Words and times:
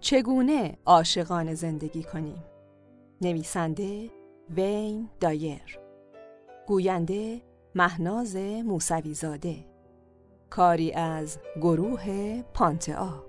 چگونه 0.00 0.78
عاشقانه 0.86 1.54
زندگی 1.54 2.02
کنیم؟ 2.02 2.44
نویسنده 3.20 4.10
وین 4.50 5.08
دایر. 5.20 5.78
گوینده 6.66 7.42
مهناز 7.74 8.36
موسویزاده. 8.36 9.56
کاری 10.50 10.92
از 10.92 11.38
گروه 11.60 12.42
پانتئا. 12.54 13.25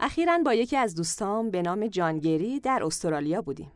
اخیرا 0.00 0.38
با 0.38 0.54
یکی 0.54 0.76
از 0.76 0.94
دوستام 0.94 1.50
به 1.50 1.62
نام 1.62 1.86
جانگری 1.86 2.60
در 2.60 2.84
استرالیا 2.84 3.42
بودیم. 3.42 3.72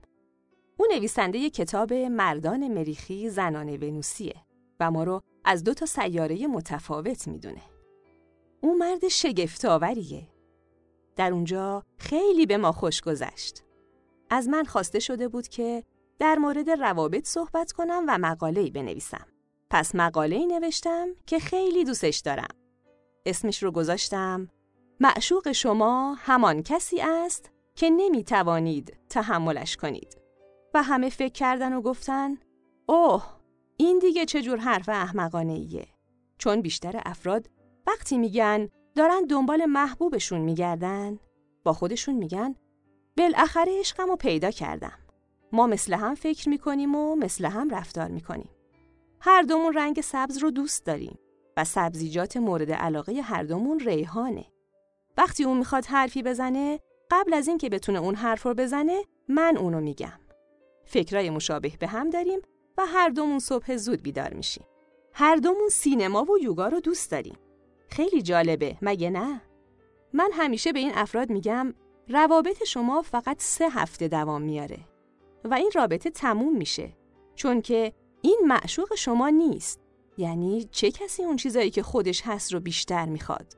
او 0.77 0.87
نویسنده 0.95 1.51
کتاب 1.51 1.93
مردان 1.93 2.69
مریخی 2.69 3.31
زنان 3.31 3.69
ونوسیه 3.69 4.37
و 4.81 4.91
ما 4.91 5.05
رو 5.05 5.21
از 5.45 5.65
دو 5.65 5.75
تا 5.75 5.87
سیاره 5.87 6.47
متفاوت 6.47 7.29
می‌دونه. 7.29 7.63
او 8.61 8.79
مرد 8.79 9.09
شگفتآوریه. 9.09 10.29
در 11.17 11.33
اونجا 11.33 11.83
خیلی 11.99 12.47
به 12.47 12.57
ما 12.57 12.73
خوش 12.73 13.01
گذشت. 13.01 13.65
از 14.31 14.49
من 14.49 14.65
خواسته 14.65 14.99
شده 14.99 15.29
بود 15.29 15.49
که 15.49 15.85
در 16.19 16.39
مورد 16.39 16.71
روابط 16.71 17.27
صحبت 17.27 17.73
کنم 17.73 18.05
و 18.09 18.19
مقاله‌ای 18.19 18.71
بنویسم. 18.71 19.27
پس 19.71 19.95
مقاله‌ای 19.95 20.47
نوشتم 20.47 21.09
که 21.27 21.39
خیلی 21.39 21.85
دوستش 21.85 22.19
دارم. 22.19 22.55
اسمش 23.27 23.63
رو 23.63 23.71
گذاشتم 23.71 24.49
معشوق 25.03 25.53
شما 25.53 26.15
همان 26.19 26.63
کسی 26.63 27.01
است 27.01 27.51
که 27.75 27.91
نمی 27.91 28.25
توانید 28.25 28.97
تحملش 29.09 29.77
کنید. 29.77 30.19
و 30.75 30.83
همه 30.83 31.09
فکر 31.09 31.33
کردن 31.33 31.73
و 31.73 31.81
گفتن 31.81 32.37
اوه 32.87 33.25
این 33.77 33.99
دیگه 33.99 34.25
چجور 34.25 34.59
حرف 34.59 34.89
احمقانه 34.89 35.53
ایه. 35.53 35.87
چون 36.39 36.61
بیشتر 36.61 37.03
افراد 37.05 37.51
وقتی 37.87 38.19
میگن 38.19 38.69
دارن 38.95 39.27
دنبال 39.27 39.65
محبوبشون 39.65 40.41
میگردن 40.41 41.19
با 41.65 41.73
خودشون 41.73 42.15
میگن 42.15 42.55
بالاخره 43.17 43.79
عشقم 43.81 44.09
رو 44.09 44.17
پیدا 44.17 44.51
کردم. 44.51 44.99
ما 45.53 45.67
مثل 45.67 45.95
هم 45.95 46.15
فکر 46.15 46.49
می‌کنیم 46.49 46.95
و 46.95 47.17
مثل 47.17 47.45
هم 47.45 47.71
رفتار 47.71 48.09
می‌کنیم. 48.09 48.51
هر 49.21 49.43
دومون 49.43 49.73
رنگ 49.73 50.01
سبز 50.01 50.39
رو 50.39 50.51
دوست 50.51 50.87
داریم 50.87 51.19
و 51.57 51.65
سبزیجات 51.65 52.37
مورد 52.37 52.73
علاقه 52.73 53.13
هر 53.13 53.43
دومون 53.43 53.81
ریحانه. 53.81 54.45
وقتی 55.17 55.45
اون 55.45 55.59
می‌خواد 55.59 55.87
حرفی 55.87 56.23
بزنه 56.23 56.81
قبل 57.11 57.35
از 57.35 57.49
اینکه 57.49 57.69
بتونه 57.69 57.99
اون 57.99 58.15
حرف 58.15 58.43
رو 58.43 58.55
بزنه 58.55 59.03
من 59.29 59.57
اونو 59.57 59.81
میگم. 59.81 60.19
فکرای 60.85 61.31
مشابه 61.31 61.73
به 61.81 61.87
هم 61.87 62.11
داریم 62.11 62.39
و 62.79 62.87
هر 62.87 63.09
دومون 63.09 63.39
صبح 63.39 63.77
زود 63.77 64.03
بیدار 64.03 64.35
میشیم. 64.35 64.65
هر 65.13 65.37
دومون 65.37 65.69
سینما 65.69 66.25
و 66.25 66.39
یوگا 66.43 66.69
رو 66.69 66.81
دوست 66.81 67.11
داریم. 67.11 67.39
خیلی 67.89 68.23
جالبه 68.23 68.77
مگه 68.83 69.11
نه؟ 69.11 69.43
من 70.13 70.31
همیشه 70.33 70.73
به 70.73 70.79
این 70.79 70.93
افراد 70.95 71.31
میگم 71.31 71.75
روابط 72.09 72.65
شما 72.65 73.03
فقط 73.03 73.37
سه 73.43 73.69
هفته 73.69 74.09
دوام 74.09 74.43
میاره 74.43 74.79
و 75.45 75.55
این 75.55 75.71
رابطه 75.75 76.11
تموم 76.11 76.57
میشه. 76.57 76.97
چون 77.35 77.63
که 77.63 77.93
این 78.23 78.41
معشوق 78.47 78.95
شما 78.95 79.29
نیست. 79.29 79.81
یعنی 80.19 80.69
چه 80.71 80.91
کسی 80.91 81.23
اون 81.23 81.37
چیزایی 81.37 81.71
که 81.71 81.83
خودش 81.83 82.23
هست 82.25 82.53
رو 82.53 82.61
بیشتر 82.61 83.07
می‌خواد؟ 83.07 83.57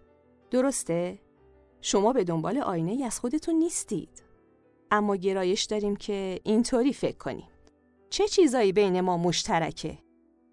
درسته؟ 0.50 1.18
شما 1.86 2.12
به 2.12 2.24
دنبال 2.24 2.58
آینه 2.58 2.92
ای 2.92 3.04
از 3.04 3.20
خودتون 3.20 3.54
نیستید. 3.54 4.22
اما 4.90 5.16
گرایش 5.16 5.64
داریم 5.64 5.96
که 5.96 6.40
اینطوری 6.44 6.92
فکر 6.92 7.16
کنیم. 7.16 7.48
چه 8.10 8.28
چیزایی 8.28 8.72
بین 8.72 9.00
ما 9.00 9.16
مشترکه؟ 9.16 9.98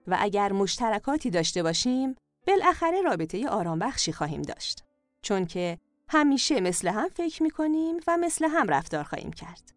و 0.08 0.18
اگر 0.20 0.52
مشترکاتی 0.52 1.30
داشته 1.30 1.64
باشیم، 1.64 2.16
بالاخره 2.48 3.02
رابطه 3.02 3.50
آرام 3.50 3.80
بخشی 3.80 4.12
خواهیم 4.12 4.42
داشت. 4.42 4.84
چون 5.22 5.46
که 5.46 5.78
همیشه 6.10 6.62
مثل 6.62 6.88
هم 6.88 7.10
فکر 7.10 7.44
می‌کنیم 7.44 8.00
و 8.08 8.18
مثل 8.18 8.46
هم 8.46 8.68
رفتار 8.68 9.04
خواهیم 9.04 9.32
کرد. 9.32 9.74